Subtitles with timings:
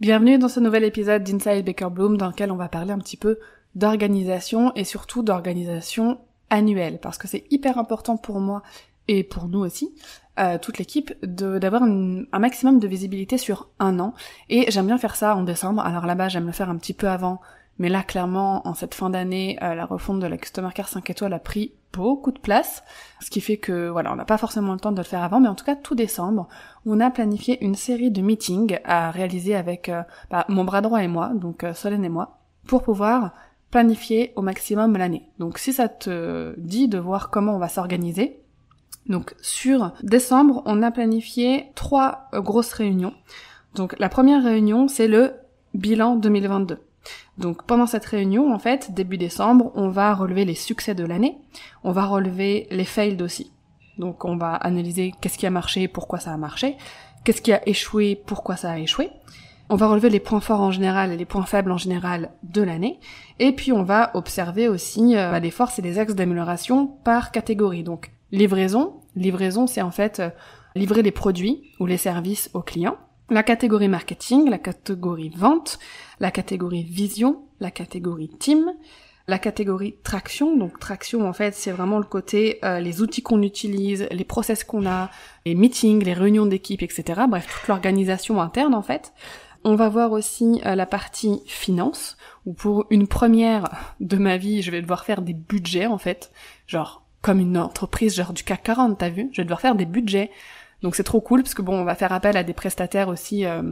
[0.00, 3.16] Bienvenue dans ce nouvel épisode d'Inside Baker Bloom dans lequel on va parler un petit
[3.16, 3.38] peu
[3.76, 6.18] d'organisation et surtout d'organisation
[6.50, 8.62] annuelle parce que c'est hyper important pour moi
[9.06, 9.94] et pour nous aussi,
[10.40, 14.14] euh, toute l'équipe, d'avoir un maximum de visibilité sur un an
[14.48, 15.82] et j'aime bien faire ça en décembre.
[15.82, 17.40] Alors là-bas j'aime le faire un petit peu avant
[17.78, 21.08] mais là, clairement, en cette fin d'année, euh, la refonte de la Customer Care 5
[21.10, 22.82] étoiles a pris beaucoup de place,
[23.20, 25.40] ce qui fait que voilà, on n'a pas forcément le temps de le faire avant,
[25.40, 26.48] mais en tout cas tout décembre,
[26.86, 31.02] on a planifié une série de meetings à réaliser avec euh, bah, mon bras droit
[31.02, 33.32] et moi, donc euh, Solène et moi, pour pouvoir
[33.70, 35.28] planifier au maximum l'année.
[35.38, 38.40] Donc si ça te dit de voir comment on va s'organiser,
[39.06, 43.14] donc sur décembre, on a planifié trois grosses réunions.
[43.74, 45.32] Donc la première réunion, c'est le
[45.74, 46.78] bilan 2022.
[47.38, 51.36] Donc pendant cette réunion, en fait, début décembre, on va relever les succès de l'année,
[51.82, 53.50] on va relever les fails aussi.
[53.98, 56.76] Donc on va analyser qu'est-ce qui a marché, pourquoi ça a marché,
[57.24, 59.10] qu'est-ce qui a échoué, pourquoi ça a échoué.
[59.70, 62.62] On va relever les points forts en général et les points faibles en général de
[62.62, 63.00] l'année.
[63.38, 67.32] Et puis on va observer aussi euh, bah, les forces et les axes d'amélioration par
[67.32, 67.82] catégorie.
[67.82, 70.30] Donc livraison, livraison c'est en fait euh,
[70.74, 72.98] livrer les produits ou les services aux clients
[73.30, 75.78] la catégorie marketing, la catégorie vente,
[76.20, 78.72] la catégorie vision, la catégorie team,
[79.26, 80.56] la catégorie traction.
[80.56, 84.64] Donc traction en fait c'est vraiment le côté euh, les outils qu'on utilise, les process
[84.64, 85.10] qu'on a,
[85.46, 87.22] les meetings, les réunions d'équipe, etc.
[87.28, 89.12] Bref, toute l'organisation interne en fait.
[89.66, 94.60] On va voir aussi euh, la partie finance, où pour une première de ma vie,
[94.60, 96.30] je vais devoir faire des budgets en fait.
[96.66, 99.30] Genre comme une entreprise genre du CAC 40, t'as vu?
[99.32, 100.30] Je vais devoir faire des budgets
[100.84, 103.46] donc c'est trop cool parce que bon, on va faire appel à des prestataires aussi
[103.46, 103.62] euh,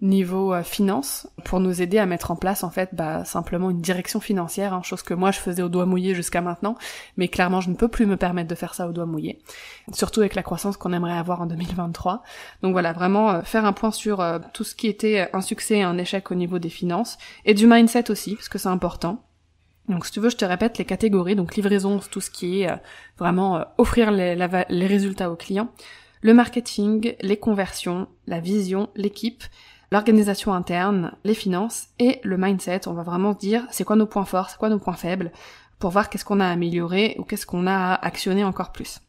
[0.00, 3.80] niveau euh, finance pour nous aider à mettre en place en fait bah, simplement une
[3.80, 6.76] direction financière, hein, chose que moi je faisais au doigt mouillé jusqu'à maintenant,
[7.16, 9.40] mais clairement je ne peux plus me permettre de faire ça au doigt mouillé,
[9.92, 12.22] surtout avec la croissance qu'on aimerait avoir en 2023.
[12.62, 15.82] Donc voilà, vraiment euh, faire un point sur tout ce qui était un succès et
[15.82, 17.18] un échec au niveau des finances.
[17.44, 19.24] Et du mindset aussi parce que c'est important.
[19.88, 22.70] Donc si tu veux, je te répète les catégories, donc livraison, tout ce qui est
[23.18, 25.72] vraiment offrir les, les résultats aux clients
[26.20, 29.44] le marketing, les conversions, la vision, l'équipe,
[29.90, 32.88] l'organisation interne, les finances et le mindset.
[32.88, 35.32] On va vraiment se dire c'est quoi nos points forts, c'est quoi nos points faibles,
[35.78, 39.00] pour voir qu'est-ce qu'on a amélioré ou qu'est-ce qu'on a actionné encore plus.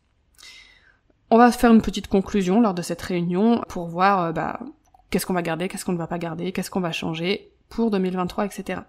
[1.32, 4.60] On va faire une petite conclusion lors de cette réunion pour voir euh, bah,
[5.10, 7.92] qu'est-ce qu'on va garder, qu'est-ce qu'on ne va pas garder, qu'est-ce qu'on va changer pour
[7.92, 8.82] 2023, etc.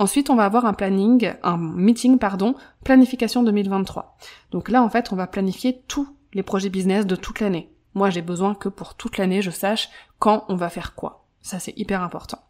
[0.00, 4.16] Ensuite, on va avoir un planning, un meeting, pardon, planification 2023.
[4.50, 7.70] Donc là, en fait, on va planifier tout les projets business de toute l'année.
[7.94, 9.88] Moi, j'ai besoin que pour toute l'année, je sache
[10.18, 11.24] quand on va faire quoi.
[11.40, 12.40] Ça, c'est hyper important.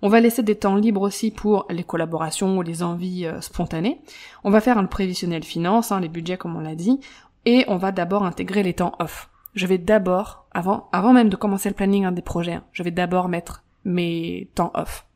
[0.00, 4.00] On va laisser des temps libres aussi pour les collaborations ou les envies euh, spontanées.
[4.44, 7.00] On va faire un prévisionnel finance, hein, les budgets comme on l'a dit,
[7.44, 9.28] et on va d'abord intégrer les temps off.
[9.54, 12.90] Je vais d'abord, avant, avant même de commencer le planning des projets, hein, je vais
[12.92, 15.06] d'abord mettre mes temps off.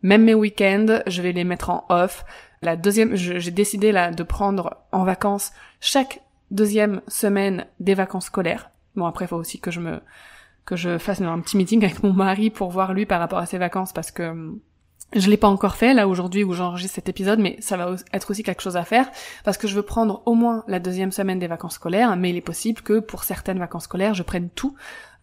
[0.00, 2.24] Même mes week-ends, je vais les mettre en off.
[2.62, 6.22] La deuxième, j'ai décidé là de prendre en vacances chaque
[6.54, 8.70] deuxième semaine des vacances scolaires.
[8.96, 10.00] Bon après faut aussi que je me
[10.64, 13.46] que je fasse un petit meeting avec mon mari pour voir lui par rapport à
[13.46, 14.60] ses vacances parce que hum,
[15.14, 18.30] je l'ai pas encore fait là aujourd'hui où j'enregistre cet épisode, mais ça va être
[18.30, 19.10] aussi quelque chose à faire
[19.44, 22.36] parce que je veux prendre au moins la deuxième semaine des vacances scolaires, mais il
[22.36, 24.74] est possible que pour certaines vacances scolaires je prenne tout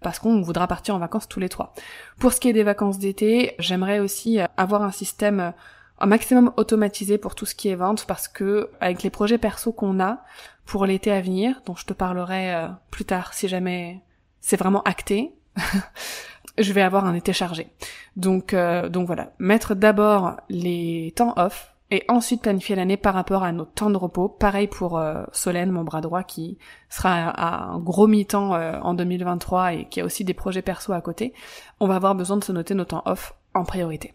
[0.02, 1.74] parce qu'on voudra partir en vacances tous les trois.
[2.20, 5.54] Pour ce qui est des vacances d'été, j'aimerais aussi avoir un système
[6.02, 9.72] un maximum automatisé pour tout ce qui est vente parce que avec les projets perso
[9.72, 10.24] qu'on a
[10.72, 14.02] pour l'été à venir, dont je te parlerai euh, plus tard si jamais
[14.40, 15.36] c'est vraiment acté,
[16.58, 17.68] je vais avoir un été chargé.
[18.16, 23.44] Donc euh, donc voilà, mettre d'abord les temps off et ensuite planifier l'année par rapport
[23.44, 24.30] à nos temps de repos.
[24.30, 26.58] Pareil pour euh, Solène, mon bras droit, qui
[26.88, 28.52] sera à un gros mi-temps
[28.82, 31.34] en 2023 et qui a aussi des projets perso à côté.
[31.82, 34.14] On va avoir besoin de se noter nos temps off en priorité.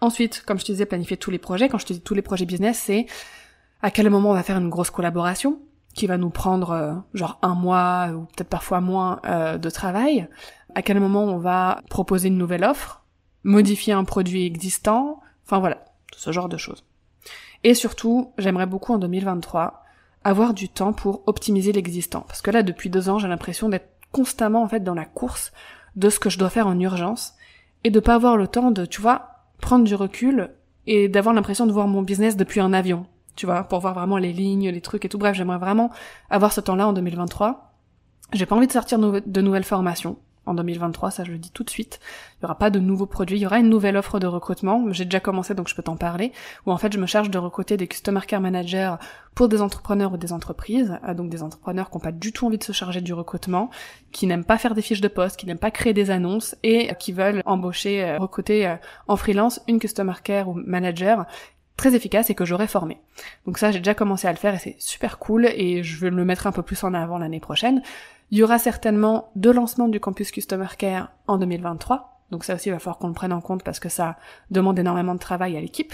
[0.00, 1.68] Ensuite, comme je te disais, planifier tous les projets.
[1.68, 3.06] Quand je te dis tous les projets business, c'est
[3.80, 5.60] à quel moment on va faire une grosse collaboration
[5.94, 10.28] qui va nous prendre euh, genre un mois ou peut-être parfois moins euh, de travail.
[10.74, 13.04] À quel moment on va proposer une nouvelle offre,
[13.44, 15.20] modifier un produit existant.
[15.46, 15.84] Enfin voilà,
[16.16, 16.84] ce genre de choses.
[17.62, 19.82] Et surtout, j'aimerais beaucoup en 2023
[20.24, 22.24] avoir du temps pour optimiser l'existant.
[22.26, 25.52] Parce que là, depuis deux ans, j'ai l'impression d'être constamment en fait dans la course
[25.96, 27.34] de ce que je dois faire en urgence
[27.84, 29.28] et de pas avoir le temps de, tu vois,
[29.60, 30.50] prendre du recul
[30.86, 34.18] et d'avoir l'impression de voir mon business depuis un avion, tu vois, pour voir vraiment
[34.18, 35.18] les lignes, les trucs et tout.
[35.18, 35.90] Bref, j'aimerais vraiment
[36.30, 37.72] avoir ce temps-là en 2023.
[38.32, 40.16] J'ai pas envie de sortir de nouvelles formations
[40.46, 42.00] en 2023, ça je le dis tout de suite.
[42.38, 44.84] Il y aura pas de nouveaux produits, il y aura une nouvelle offre de recrutement.
[44.92, 46.32] J'ai déjà commencé donc je peux t'en parler.
[46.66, 48.94] Où en fait je me charge de recruter des customer care managers
[49.34, 52.46] pour des entrepreneurs ou des entreprises, euh, donc des entrepreneurs qui n'ont pas du tout
[52.46, 53.70] envie de se charger du recrutement,
[54.12, 56.90] qui n'aiment pas faire des fiches de poste, qui n'aiment pas créer des annonces et
[56.98, 58.76] qui veulent embaucher, euh, recruter euh,
[59.08, 61.26] en freelance une customer care ou manager
[61.76, 63.00] très efficace et que j'aurais formé.
[63.46, 66.10] Donc ça, j'ai déjà commencé à le faire et c'est super cool et je vais
[66.10, 67.82] le mettre un peu plus en avant l'année prochaine.
[68.30, 72.22] Il y aura certainement deux lancements du campus Customer Care en 2023.
[72.30, 74.16] Donc ça aussi, il va falloir qu'on le prenne en compte parce que ça
[74.50, 75.92] demande énormément de travail à l'équipe.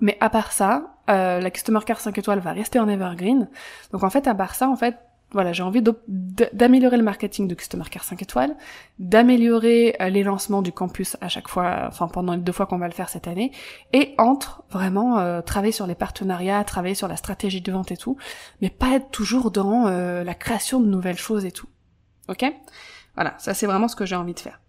[0.00, 3.48] Mais à part ça, euh, la Customer Care 5 étoiles va rester en evergreen.
[3.92, 4.96] Donc en fait, à part ça, en fait,
[5.32, 8.56] voilà, j'ai envie d'améliorer le marketing de Customer Care 5 étoiles,
[9.00, 12.78] d'améliorer euh, les lancements du campus à chaque fois, enfin pendant les deux fois qu'on
[12.78, 13.50] va le faire cette année,
[13.92, 17.96] et entre vraiment euh, travailler sur les partenariats, travailler sur la stratégie de vente et
[17.96, 18.16] tout,
[18.62, 21.68] mais pas être toujours dans euh, la création de nouvelles choses et tout.
[22.28, 22.44] Ok?
[23.16, 24.60] Voilà, ça c'est vraiment ce que j'ai envie de faire.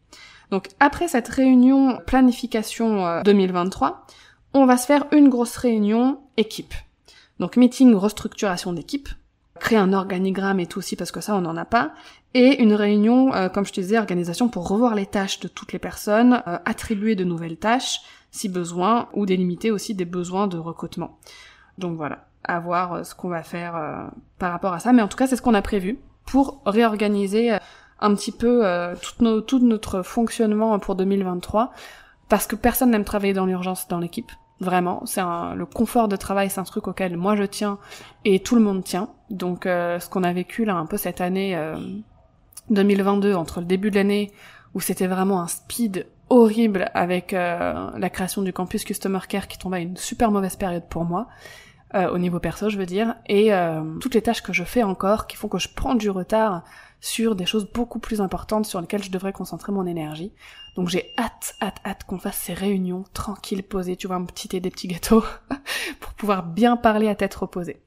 [0.49, 4.07] Donc après cette réunion planification 2023,
[4.53, 6.73] on va se faire une grosse réunion équipe.
[7.39, 9.09] Donc meeting restructuration d'équipe,
[9.57, 11.91] créer un organigramme et tout aussi parce que ça on n'en a pas
[12.33, 15.73] et une réunion euh, comme je te disais organisation pour revoir les tâches de toutes
[15.73, 18.01] les personnes euh, attribuer de nouvelles tâches
[18.31, 21.17] si besoin ou délimiter aussi des besoins de recrutement.
[21.77, 24.09] Donc voilà à voir euh, ce qu'on va faire
[24.39, 24.93] par rapport à ça.
[24.93, 27.57] Mais en tout cas c'est ce qu'on a prévu pour réorganiser
[27.99, 28.63] un petit peu
[29.01, 31.71] tout, nos, tout notre fonctionnement pour 2023
[32.29, 34.31] parce que personne n'aime travailler dans l'urgence dans l'équipe.
[34.59, 37.77] Vraiment, c'est le confort de travail, c'est un truc auquel moi je tiens
[38.25, 39.09] et tout le monde tient.
[39.29, 41.57] Donc, euh, ce qu'on a vécu là un peu cette année
[42.69, 44.31] 2022, euh, entre le début de l'année
[44.73, 49.57] où c'était vraiment un speed horrible avec euh, la création du campus Customer Care qui
[49.57, 51.27] tombait à une super mauvaise période pour moi.
[51.93, 53.49] au niveau perso, je veux dire, et
[54.01, 56.63] toutes les tâches que je fais encore qui font que je prends du retard
[56.99, 60.33] sur des choses beaucoup plus importantes sur lesquelles je devrais concentrer mon énergie.
[60.75, 64.49] Donc j'ai hâte, hâte, hâte qu'on fasse ces réunions tranquilles, posées, tu vois, un petit
[64.49, 65.23] thé, des petits gâteaux,
[66.01, 67.81] pour pouvoir bien parler à tête reposée.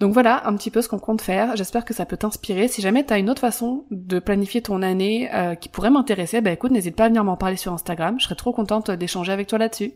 [0.00, 1.56] Donc voilà un petit peu ce qu'on compte faire.
[1.56, 2.68] J'espère que ça peut t'inspirer.
[2.68, 6.50] Si jamais t'as une autre façon de planifier ton année euh, qui pourrait m'intéresser, bah
[6.50, 8.16] écoute, n'hésite pas à venir m'en parler sur Instagram.
[8.18, 9.92] Je serais trop contente d'échanger avec toi là-dessus.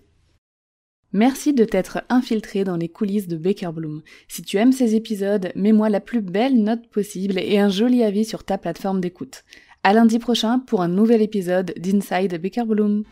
[1.13, 4.03] Merci de t'être infiltré dans les coulisses de Baker Bloom.
[4.29, 8.27] Si tu aimes ces épisodes, mets-moi la plus belle note possible et un joli avis
[8.27, 9.45] sur ta plateforme d'écoute.
[9.85, 13.05] À lundi prochain pour un nouvel épisode d'Inside Baker Bloom.